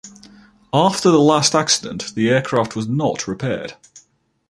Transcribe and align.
After 0.73 1.11
the 1.11 1.19
last 1.19 1.53
accident 1.53 2.15
the 2.15 2.27
aircraft 2.31 2.75
was 2.75 2.87
not 2.87 3.27
repaired. 3.27 3.75